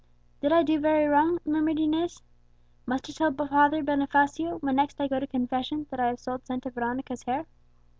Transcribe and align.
"Did 0.39 0.51
I 0.51 0.63
do 0.63 0.79
very 0.79 1.05
wrong?" 1.05 1.37
murmured 1.45 1.79
Inez. 1.79 2.23
"Must 2.87 3.07
I 3.07 3.13
tell 3.13 3.31
Father 3.47 3.83
Bonifacio, 3.83 4.57
when 4.59 4.77
next 4.77 4.99
I 4.99 5.07
go 5.07 5.19
to 5.19 5.27
confession, 5.27 5.85
that 5.91 5.99
I 5.99 6.07
have 6.07 6.19
sold 6.19 6.43
Santa 6.47 6.71
Veronica's 6.71 7.21
hair?" 7.21 7.45